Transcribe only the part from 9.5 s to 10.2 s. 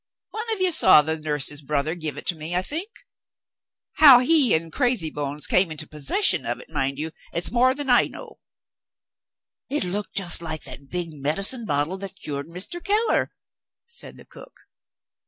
"It looked